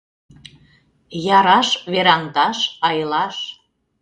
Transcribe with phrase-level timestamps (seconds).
[1.39, 3.37] Яраш— вераҥдаш, айлаш.